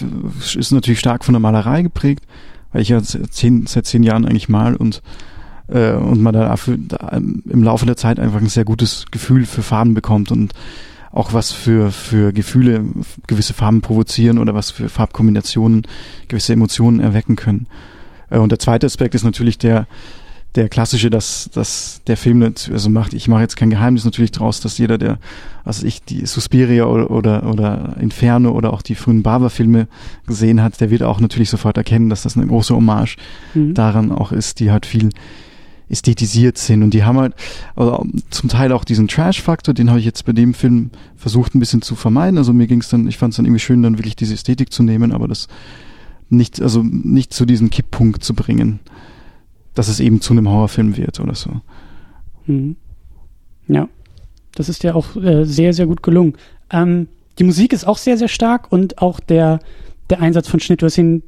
[0.57, 2.24] ist natürlich stark von der Malerei geprägt,
[2.72, 5.02] weil ich ja zehn, seit zehn Jahren eigentlich mal und
[5.68, 6.54] äh, und man da
[7.14, 10.52] im Laufe der Zeit einfach ein sehr gutes Gefühl für Farben bekommt und
[11.14, 12.85] auch was für für Gefühle
[13.29, 15.87] gewisse Farben provozieren oder was für Farbkombinationen
[16.27, 17.66] gewisse Emotionen erwecken können.
[18.31, 19.87] Äh, und der zweite Aspekt ist natürlich der
[20.57, 24.61] der klassische, dass, dass der Film also macht, ich mache jetzt kein Geheimnis natürlich draus,
[24.61, 25.18] dass jeder, der,
[25.64, 29.88] also ich, die Suspiria oder, oder, oder Inferno oder auch die frühen Bava-Filme
[30.29, 33.16] gesehen hat, der wird auch natürlich sofort erkennen, dass das eine große Hommage
[33.55, 33.74] mhm.
[33.74, 35.11] daran auch ist, die halt viel
[35.88, 37.35] ästhetisiert sind und die haben halt
[37.77, 41.61] also zum Teil auch diesen Trash-Faktor, den habe ich jetzt bei dem Film versucht ein
[41.61, 42.38] bisschen zu vermeiden.
[42.38, 44.73] Also mir ging es dann, ich fand es dann irgendwie schön, dann wirklich diese Ästhetik
[44.73, 45.49] zu nehmen, aber das
[46.31, 48.81] nicht, also nicht zu diesem Kipppunkt zu bringen,
[49.75, 51.51] dass es eben zu einem Horrorfilm wird oder so.
[52.47, 52.77] Mhm.
[53.68, 53.88] Ja,
[54.55, 56.35] das ist ja auch äh, sehr, sehr gut gelungen.
[56.70, 59.61] Ähm, die Musik ist auch sehr, sehr stark und auch der,
[60.11, 60.83] der Einsatz von Schnitt.
[60.83, 61.23] Du hast ihn,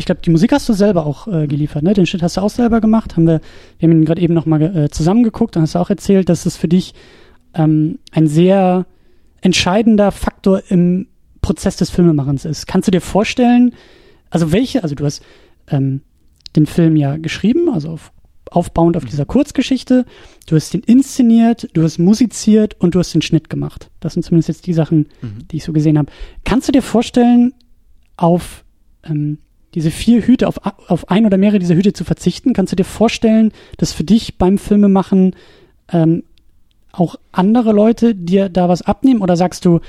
[0.00, 1.92] ich glaube, die Musik hast du selber auch äh, geliefert, ne?
[1.92, 3.16] Den Schnitt hast du auch selber gemacht.
[3.16, 3.42] Haben wir,
[3.78, 6.68] wir haben ihn gerade eben nochmal äh, zusammengeguckt und hast auch erzählt, dass es für
[6.68, 6.94] dich
[7.52, 8.86] ähm, ein sehr
[9.42, 11.08] entscheidender Faktor im
[11.42, 12.66] Prozess des Filmemachens ist.
[12.66, 13.74] Kannst du dir vorstellen,
[14.30, 15.22] also welche, also du hast
[15.68, 16.00] ähm,
[16.56, 18.12] den Film ja geschrieben, also auf
[18.50, 20.04] aufbauend auf dieser Kurzgeschichte.
[20.48, 23.92] Du hast den inszeniert, du hast musiziert und du hast den Schnitt gemacht.
[24.00, 25.46] Das sind zumindest jetzt die Sachen, mhm.
[25.52, 26.10] die ich so gesehen habe.
[26.44, 27.54] Kannst du dir vorstellen,
[28.16, 28.64] auf
[29.04, 29.38] ähm,
[29.74, 32.52] diese vier Hüte, auf, auf ein oder mehrere dieser Hüte zu verzichten?
[32.52, 35.34] Kannst du dir vorstellen, dass für dich beim Filmemachen
[35.92, 36.24] ähm,
[36.92, 39.22] auch andere Leute dir da was abnehmen?
[39.22, 39.80] Oder sagst du,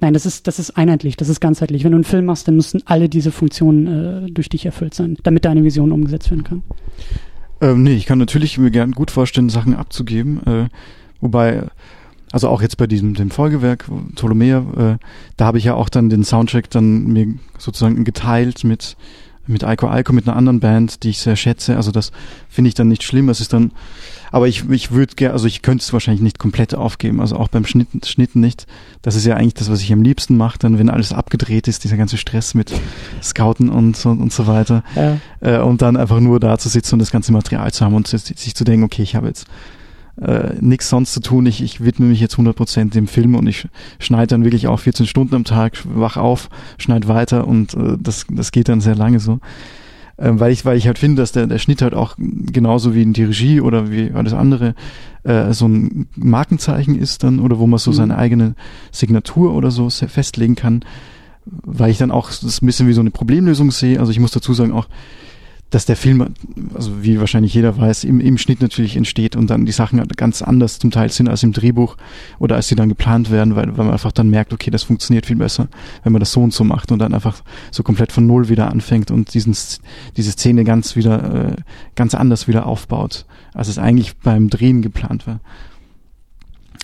[0.00, 1.84] nein, das ist, das ist einheitlich, das ist ganzheitlich.
[1.84, 5.16] Wenn du einen Film machst, dann müssen alle diese Funktionen äh, durch dich erfüllt sein,
[5.22, 6.62] damit deine Vision umgesetzt werden kann.
[7.60, 10.44] Ähm, nee, ich kann natürlich mir gern gut vorstellen, Sachen abzugeben.
[10.46, 10.68] Äh,
[11.20, 11.68] wobei,
[12.32, 15.04] also auch jetzt bei diesem dem Folgewerk Ptolemea, äh,
[15.36, 18.96] da habe ich ja auch dann den Soundtrack dann mir sozusagen geteilt mit
[19.46, 21.76] mit Aiko Aiko, mit einer anderen Band, die ich sehr schätze.
[21.76, 22.12] Also das
[22.48, 23.28] finde ich dann nicht schlimm.
[23.28, 23.72] Es ist dann,
[24.30, 27.20] aber ich, ich würde gerne, also ich könnte es wahrscheinlich nicht komplett aufgeben.
[27.20, 28.66] Also auch beim Schnitten, Schnitten nicht.
[29.02, 31.82] Das ist ja eigentlich das, was ich am liebsten mache, dann, wenn alles abgedreht ist,
[31.82, 32.72] dieser ganze Stress mit
[33.20, 34.84] Scouten und so, und so weiter.
[34.94, 35.18] Ja.
[35.40, 38.06] Äh, und dann einfach nur da zu sitzen und das ganze Material zu haben und
[38.06, 39.46] sich zu denken, okay, ich habe jetzt
[40.20, 41.46] äh, nichts sonst zu tun.
[41.46, 45.06] Ich, ich widme mich jetzt 100% dem Film und ich schneide dann wirklich auch 14
[45.06, 49.20] Stunden am Tag, wach auf, schneide weiter und äh, das, das geht dann sehr lange
[49.20, 49.40] so.
[50.18, 53.04] Ähm, weil ich, weil ich halt finde, dass der, der Schnitt halt auch genauso wie
[53.06, 54.74] die Regie oder wie alles andere
[55.24, 57.96] äh, so ein Markenzeichen ist dann oder wo man so mhm.
[57.96, 58.54] seine eigene
[58.90, 60.84] Signatur oder so festlegen kann,
[61.46, 63.98] weil ich dann auch das ein bisschen wie so eine Problemlösung sehe.
[63.98, 64.86] Also ich muss dazu sagen auch,
[65.72, 66.34] dass der Film,
[66.74, 70.42] also wie wahrscheinlich jeder weiß, im, im Schnitt natürlich entsteht und dann die Sachen ganz
[70.42, 71.96] anders zum Teil sind als im Drehbuch
[72.38, 75.24] oder als sie dann geplant werden, weil, weil man einfach dann merkt, okay, das funktioniert
[75.24, 75.68] viel besser,
[76.04, 78.70] wenn man das so und so macht und dann einfach so komplett von Null wieder
[78.70, 79.56] anfängt und diesen,
[80.14, 81.56] diese Szene ganz wieder, äh,
[81.94, 85.40] ganz anders wieder aufbaut, als es eigentlich beim Drehen geplant war.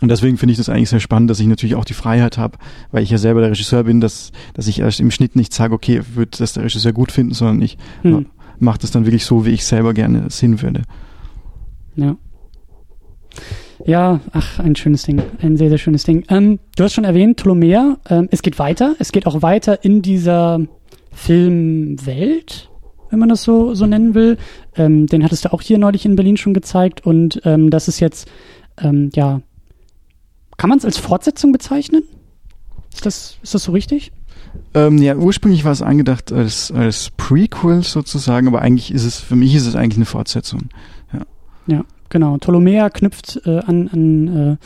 [0.01, 2.57] Und deswegen finde ich das eigentlich sehr spannend, dass ich natürlich auch die Freiheit habe,
[2.91, 5.75] weil ich ja selber der Regisseur bin, dass, dass ich erst im Schnitt nicht sage,
[5.75, 8.25] okay, wird das der Regisseur gut finden, sondern ich hm
[8.61, 10.83] macht es dann wirklich so, wie ich selber gerne hin würde.
[11.97, 12.17] Ja.
[13.85, 15.23] Ja, ach, ein schönes Ding.
[15.41, 16.25] Ein sehr, sehr schönes Ding.
[16.29, 17.99] Ähm, du hast schon erwähnt, Ptolomea.
[18.09, 18.97] Ähm, es geht weiter.
[18.99, 20.61] Es geht auch weiter in dieser
[21.13, 22.71] Filmwelt,
[23.11, 24.37] wenn man das so, so nennen will.
[24.77, 27.07] Ähm, den hattest du auch hier neulich in Berlin schon gezeigt.
[27.07, 28.29] Und ähm, das ist jetzt,
[28.79, 29.41] ähm, ja,
[30.57, 32.03] kann man es als Fortsetzung bezeichnen?
[32.93, 34.13] Ist das, ist das so richtig?
[34.75, 39.37] Ähm, ja, ursprünglich war es angedacht als, als Prequel sozusagen, aber eigentlich ist es, für
[39.37, 40.69] mich ist es eigentlich eine Fortsetzung.
[41.13, 41.21] Ja,
[41.67, 42.37] ja genau.
[42.39, 44.57] Ptolomea knüpft äh, an, an äh,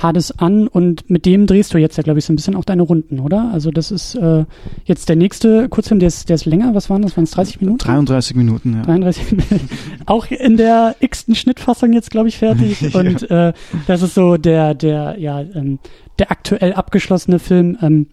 [0.00, 2.64] Hades an und mit dem drehst du jetzt ja, glaube ich, so ein bisschen auch
[2.64, 3.50] deine Runden, oder?
[3.52, 4.44] Also das ist äh,
[4.84, 6.74] jetzt der nächste Kurzfilm, der ist, der ist länger.
[6.74, 7.16] Was waren das?
[7.16, 7.78] Waren es 30 Minuten?
[7.78, 8.82] 33 Minuten, ja.
[8.82, 9.68] 33 Minuten.
[10.06, 12.94] auch in der x-ten Schnittfassung jetzt, glaube ich, fertig.
[12.94, 13.52] Und äh,
[13.86, 15.78] das ist so der, der, ja, ähm,
[16.18, 17.76] der aktuell abgeschlossene Film.
[17.82, 18.06] Ähm,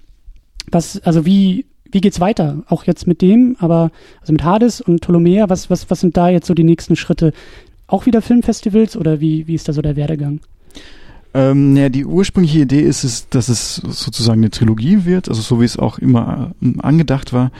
[0.71, 2.63] was, also wie, wie geht's weiter?
[2.67, 6.29] Auch jetzt mit dem, aber also mit Hades und Ptolomea, was, was, was sind da
[6.29, 7.33] jetzt so die nächsten Schritte?
[7.87, 10.41] Auch wieder Filmfestivals oder wie, wie ist da so der Werdegang?
[11.33, 15.61] Ähm, ja, die ursprüngliche Idee ist es, dass es sozusagen eine Trilogie wird, also so
[15.61, 17.51] wie es auch immer äh, angedacht war.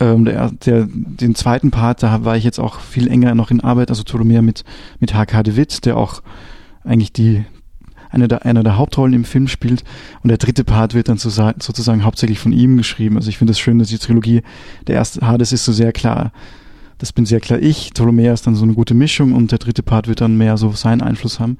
[0.00, 3.60] Ähm, der, der, den zweiten Part, da war ich jetzt auch viel enger noch in
[3.60, 4.64] Arbeit, also Ptolomea mit,
[5.00, 5.42] mit H.K.
[5.42, 6.22] de Witt, der auch
[6.84, 7.44] eigentlich die,
[8.14, 9.84] eine der, einer der Hauptrollen im Film spielt.
[10.22, 13.16] Und der dritte Part wird dann so, sozusagen hauptsächlich von ihm geschrieben.
[13.16, 14.42] Also ich finde es das schön, dass die Trilogie,
[14.86, 16.32] der erste Hades ist so sehr klar,
[16.98, 19.82] das bin sehr klar ich, Ptolomea ist dann so eine gute Mischung und der dritte
[19.82, 21.58] Part wird dann mehr so seinen Einfluss haben.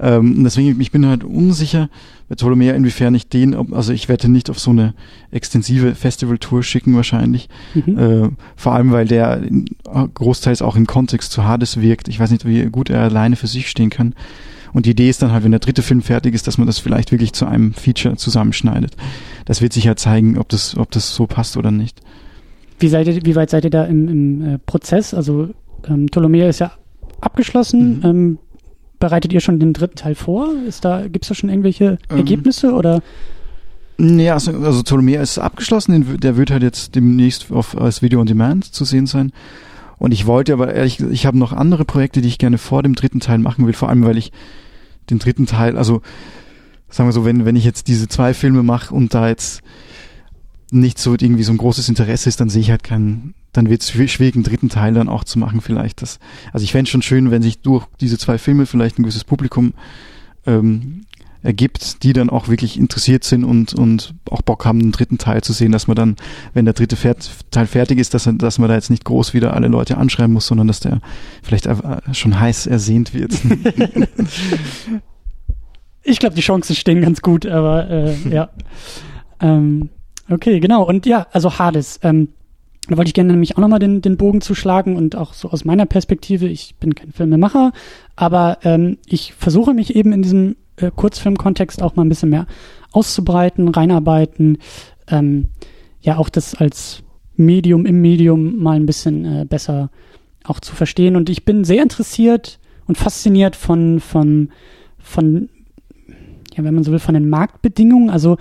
[0.00, 1.90] Ähm, deswegen, ich bin halt unsicher
[2.28, 4.94] bei Ptolomea, inwiefern ich den, also ich werde nicht auf so eine
[5.30, 7.48] extensive Festival-Tour schicken wahrscheinlich.
[7.74, 7.98] Mhm.
[7.98, 9.42] Äh, vor allem, weil der
[10.14, 12.08] großteils auch im Kontext zu Hades wirkt.
[12.08, 14.14] Ich weiß nicht, wie gut er alleine für sich stehen kann.
[14.72, 16.78] Und die Idee ist dann halt, wenn der dritte Film fertig ist, dass man das
[16.78, 18.96] vielleicht wirklich zu einem Feature zusammenschneidet.
[19.44, 22.00] Das wird sich ja zeigen, ob das, ob das so passt oder nicht.
[22.78, 25.14] Wie, seid ihr, wie weit seid ihr da im, im äh, Prozess?
[25.14, 25.50] Also
[25.88, 26.72] ähm, Ptolomea ist ja
[27.20, 27.98] abgeschlossen.
[27.98, 28.04] Mhm.
[28.04, 28.38] Ähm,
[28.98, 30.50] bereitet ihr schon den dritten Teil vor?
[30.66, 33.02] Ist da, gibt's da schon irgendwelche ähm, Ergebnisse oder?
[34.00, 38.26] Ja, also, also Ptolomea ist abgeschlossen, der wird halt jetzt demnächst auf, als Video on
[38.26, 39.32] Demand zu sehen sein.
[39.98, 42.94] Und ich wollte aber ehrlich, ich habe noch andere Projekte, die ich gerne vor dem
[42.94, 44.32] dritten Teil machen will, vor allem weil ich
[45.10, 46.02] den dritten Teil, also
[46.88, 49.62] sagen wir so, wenn, wenn ich jetzt diese zwei Filme mache und da jetzt
[50.70, 53.82] nicht so irgendwie so ein großes Interesse ist, dann sehe ich halt keinen, dann wird
[53.82, 56.02] es schwierig, einen dritten Teil dann auch zu machen vielleicht.
[56.02, 56.18] Das,
[56.52, 59.72] also ich fände schon schön, wenn sich durch diese zwei Filme vielleicht ein gewisses Publikum
[60.46, 61.06] ähm,
[61.42, 65.42] ergibt, die dann auch wirklich interessiert sind und, und auch Bock haben, einen dritten Teil
[65.42, 66.16] zu sehen, dass man dann,
[66.54, 66.96] wenn der dritte
[67.50, 70.46] Teil fertig ist, dass, dass man da jetzt nicht groß wieder alle Leute anschreiben muss,
[70.46, 71.00] sondern dass der
[71.42, 71.68] vielleicht
[72.12, 73.34] schon heiß ersehnt wird.
[76.02, 78.50] ich glaube, die Chancen stehen ganz gut, aber äh, ja.
[79.40, 79.90] Ähm,
[80.28, 80.82] okay, genau.
[80.82, 82.00] Und ja, also Hades.
[82.02, 82.30] Ähm,
[82.88, 85.64] da wollte ich gerne nämlich auch nochmal den, den Bogen zuschlagen und auch so aus
[85.64, 87.72] meiner Perspektive, ich bin kein Filmemacher,
[88.16, 92.46] aber ähm, ich versuche mich eben in diesem äh, Kurzfilmkontext auch mal ein bisschen mehr
[92.92, 94.58] auszubreiten, reinarbeiten,
[95.08, 95.48] ähm,
[96.00, 97.02] ja auch das als
[97.36, 99.90] Medium im Medium mal ein bisschen äh, besser
[100.44, 101.16] auch zu verstehen.
[101.16, 104.50] Und ich bin sehr interessiert und fasziniert von, von,
[104.98, 105.48] von
[106.56, 108.10] ja, wenn man so will, von den Marktbedingungen.
[108.10, 108.38] Also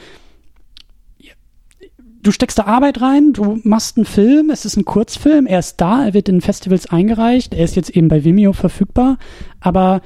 [2.28, 5.78] du steckst da Arbeit rein, du machst einen Film, es ist ein Kurzfilm, er ist
[5.78, 9.18] da, er wird in Festivals eingereicht, er ist jetzt eben bei Vimeo verfügbar,
[9.62, 10.02] aber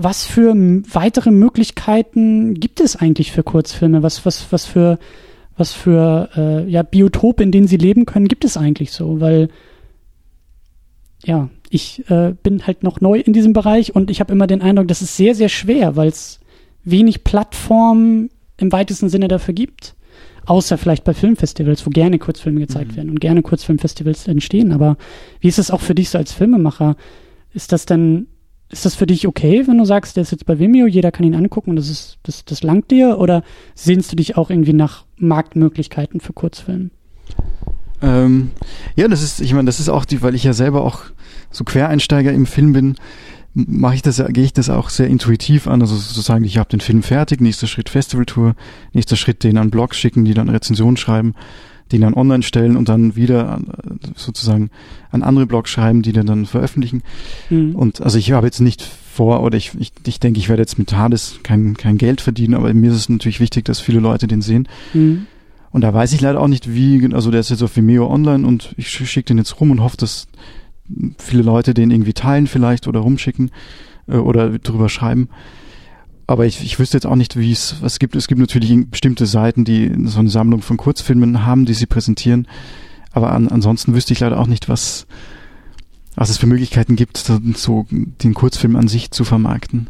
[0.00, 4.02] was für weitere Möglichkeiten gibt es eigentlich für Kurzfilme?
[4.02, 4.98] Was, was, was für,
[5.56, 9.20] was für äh, ja, Biotope, in denen sie leben können, gibt es eigentlich so?
[9.20, 9.48] Weil
[11.24, 14.62] ja, ich äh, bin halt noch neu in diesem Bereich und ich habe immer den
[14.62, 16.38] Eindruck, das ist sehr, sehr schwer, weil es
[16.84, 19.94] wenig Plattformen im weitesten Sinne dafür gibt.
[20.46, 22.96] Außer vielleicht bei Filmfestivals, wo gerne Kurzfilme gezeigt mhm.
[22.96, 24.72] werden und gerne Kurzfilmfestivals entstehen.
[24.72, 24.96] Aber
[25.40, 26.96] wie ist es auch für dich so als Filmemacher?
[27.52, 28.28] Ist das denn,
[28.70, 31.24] ist das für dich okay, wenn du sagst, der ist jetzt bei Vimeo, jeder kann
[31.24, 33.18] ihn angucken und das ist, das, das langt dir?
[33.18, 33.42] Oder
[33.74, 36.90] sehnst du dich auch irgendwie nach Marktmöglichkeiten für Kurzfilme?
[38.02, 38.50] Ähm,
[38.94, 41.02] ja, das ist, ich meine, das ist auch die, weil ich ja selber auch
[41.50, 42.96] so Quereinsteiger im Film bin,
[43.54, 45.80] mache ich das, gehe ich das auch sehr intuitiv an.
[45.80, 48.54] Also sozusagen, ich habe den Film fertig, nächster Schritt Festivaltour,
[48.92, 51.34] nächster Schritt den an Blogs schicken, die dann Rezensionen schreiben,
[51.92, 53.60] den dann online stellen und dann wieder
[54.14, 54.70] sozusagen
[55.10, 57.02] an andere Blogs schreiben, die dann dann veröffentlichen.
[57.50, 57.74] Mhm.
[57.74, 60.78] Und also ich habe jetzt nicht vor oder ich, ich, ich denke, ich werde jetzt
[60.78, 64.26] mit Hades kein, kein Geld verdienen, aber mir ist es natürlich wichtig, dass viele Leute
[64.26, 64.68] den sehen.
[64.94, 65.26] Mhm.
[65.70, 68.46] Und da weiß ich leider auch nicht, wie, also der ist jetzt auf Vimeo online
[68.46, 70.28] und ich schicke den jetzt rum und hoffe, dass
[71.18, 73.50] viele Leute den irgendwie teilen vielleicht oder rumschicken
[74.06, 75.28] äh, oder drüber schreiben.
[76.28, 78.14] Aber ich, ich wüsste jetzt auch nicht, wie es, was gibt.
[78.14, 82.46] Es gibt natürlich bestimmte Seiten, die so eine Sammlung von Kurzfilmen haben, die sie präsentieren.
[83.12, 85.06] Aber an, ansonsten wüsste ich leider auch nicht, was,
[86.14, 89.88] was es für Möglichkeiten gibt, so den Kurzfilm an sich zu vermarkten.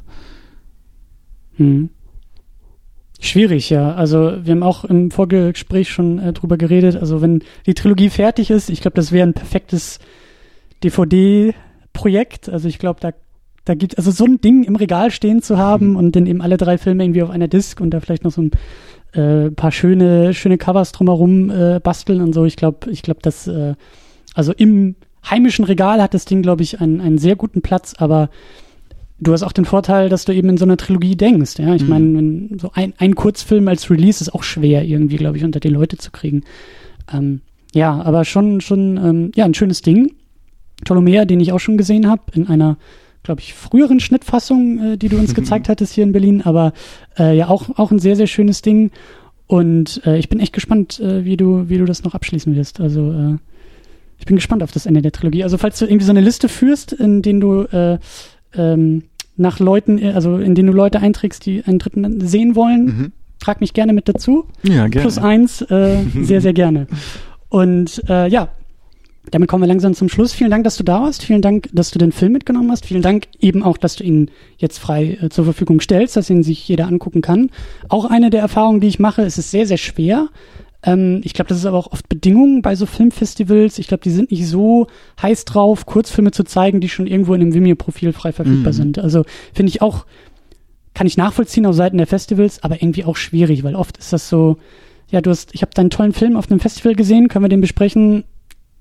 [1.57, 1.91] Hm.
[3.19, 3.95] Schwierig, ja.
[3.95, 6.95] Also wir haben auch im Vorgespräch schon äh, drüber geredet.
[6.95, 9.99] Also wenn die Trilogie fertig ist, ich glaube, das wäre ein perfektes
[10.85, 12.49] DVD-Projekt.
[12.49, 13.11] Also ich glaube, da,
[13.69, 15.97] da gibt also so ein Ding im Regal stehen zu haben mhm.
[15.97, 18.43] und dann eben alle drei Filme irgendwie auf einer Disc und da vielleicht noch so
[18.43, 18.51] ein
[19.13, 22.47] äh, paar schöne, schöne Covers drumherum äh, basteln und so.
[22.47, 23.75] Ich glaube, ich glaube, dass äh,
[24.35, 24.97] also im
[25.29, 28.31] heimischen Regal hat das Ding, glaube ich, einen, einen sehr guten Platz, aber
[29.21, 31.59] du hast auch den Vorteil, dass du eben in so einer Trilogie denkst.
[31.59, 31.89] Ja, ich mhm.
[31.89, 35.69] meine, so ein, ein Kurzfilm als Release ist auch schwer irgendwie, glaube ich, unter die
[35.69, 36.45] Leute zu kriegen.
[37.13, 37.43] Ähm,
[37.75, 40.15] ja, aber schon, schon, ähm, ja, ein schönes Ding.
[40.85, 42.79] Ptolomea, den ich auch schon gesehen habe, in einer,
[43.29, 46.73] glaube ich, früheren Schnittfassung, äh, die du uns gezeigt hattest hier in Berlin, aber
[47.19, 48.91] äh, ja auch, auch ein sehr, sehr schönes Ding.
[49.47, 52.81] Und äh, ich bin echt gespannt, äh, wie, du, wie du das noch abschließen wirst.
[52.81, 53.37] Also äh,
[54.19, 55.45] ich bin gespannt auf das Ende der Trilogie.
[55.45, 57.99] Also falls du irgendwie so eine Liste führst, in denen du äh,
[58.55, 59.03] ähm,
[59.37, 63.13] nach Leuten, äh, also in denen du Leute einträgst, die einen dritten sehen wollen, mhm.
[63.41, 64.47] trag mich gerne mit dazu.
[64.63, 65.03] Ja, gerne.
[65.03, 66.87] Plus eins, äh, sehr, sehr gerne.
[67.51, 68.49] Und äh, ja,
[69.31, 70.33] damit kommen wir langsam zum Schluss.
[70.33, 71.25] Vielen Dank, dass du da warst.
[71.25, 72.87] Vielen Dank, dass du den Film mitgenommen hast.
[72.87, 76.43] Vielen Dank eben auch, dass du ihn jetzt frei äh, zur Verfügung stellst, dass ihn
[76.43, 77.51] sich jeder angucken kann.
[77.89, 80.29] Auch eine der Erfahrungen, die ich mache, es ist sehr, sehr schwer.
[80.83, 83.79] Ähm, ich glaube, das ist aber auch oft Bedingungen bei so Filmfestivals.
[83.79, 84.87] Ich glaube, die sind nicht so
[85.21, 88.77] heiß drauf, Kurzfilme zu zeigen, die schon irgendwo in einem Vimeo-Profil frei verfügbar mhm.
[88.77, 88.99] sind.
[88.99, 90.07] Also finde ich auch,
[90.95, 94.29] kann ich nachvollziehen auf Seiten der Festivals, aber irgendwie auch schwierig, weil oft ist das
[94.29, 94.59] so,
[95.11, 97.61] ja, du hast, ich habe deinen tollen Film auf einem Festival gesehen, können wir den
[97.61, 98.25] besprechen?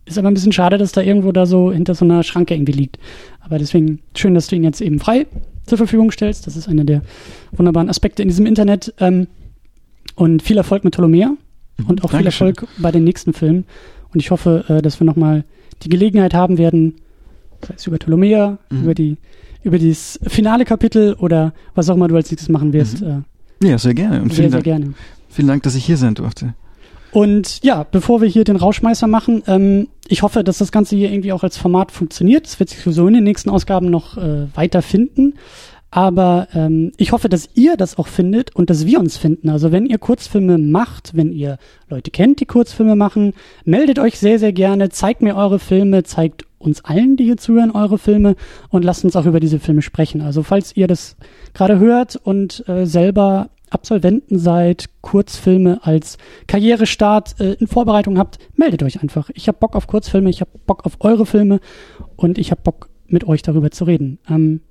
[0.08, 2.72] Ist aber ein bisschen schade, dass da irgendwo da so hinter so einer Schranke irgendwie
[2.72, 2.98] liegt.
[3.42, 5.28] Aber deswegen schön, dass du ihn jetzt eben frei
[5.66, 6.48] zur Verfügung stellst.
[6.48, 7.02] Das ist einer der
[7.52, 8.94] wunderbaren Aspekte in diesem Internet.
[9.00, 9.28] Ähm,
[10.16, 11.30] und viel Erfolg mit Ptolomea
[11.78, 12.48] mhm, und auch Dankeschön.
[12.48, 13.66] viel Erfolg bei den nächsten Filmen.
[14.14, 15.44] Und ich hoffe, äh, dass wir nochmal
[15.84, 16.96] die Gelegenheit haben werden,
[17.68, 18.84] sei es über Ptolomea, mhm.
[18.84, 19.18] über die
[19.64, 23.02] über dieses finale Kapitel oder was auch immer du als nächstes machen wirst.
[23.02, 23.26] Mhm.
[23.62, 24.22] Äh, ja, sehr gerne.
[24.22, 24.94] Und sehr, vielen Dank, sehr gerne.
[25.30, 26.54] Vielen Dank, dass ich hier sein durfte.
[27.12, 31.12] Und ja, bevor wir hier den Rauschmeißer machen, ähm, ich hoffe, dass das Ganze hier
[31.12, 32.46] irgendwie auch als Format funktioniert.
[32.46, 35.34] Es wird sich so in den nächsten Ausgaben noch äh, weiter finden.
[35.90, 39.50] Aber ähm, ich hoffe, dass ihr das auch findet und dass wir uns finden.
[39.50, 41.58] Also wenn ihr Kurzfilme macht, wenn ihr
[41.90, 46.46] Leute kennt, die Kurzfilme machen, meldet euch sehr, sehr gerne, zeigt mir eure Filme, zeigt
[46.60, 48.36] uns allen, die hier zuhören, eure Filme
[48.70, 50.22] und lasst uns auch über diese Filme sprechen.
[50.22, 51.16] Also falls ihr das
[51.54, 58.84] gerade hört und äh, selber Absolventen seid, Kurzfilme als Karrierestart äh, in Vorbereitung habt, meldet
[58.84, 59.30] euch einfach.
[59.34, 61.60] Ich habe Bock auf Kurzfilme, ich habe Bock auf eure Filme
[62.16, 64.20] und ich habe Bock mit euch darüber zu reden.
[64.30, 64.62] Ähm,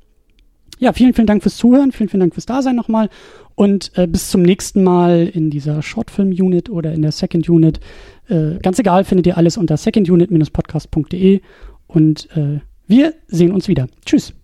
[0.78, 3.08] ja, vielen, vielen Dank fürs Zuhören, vielen, vielen Dank fürs Dasein nochmal
[3.54, 7.80] und äh, bis zum nächsten Mal in dieser Shortfilm-Unit oder in der Second Unit.
[8.28, 11.40] Äh, ganz egal, findet ihr alles unter secondunit-podcast.de
[11.86, 13.88] und äh, wir sehen uns wieder.
[14.04, 14.34] Tschüss.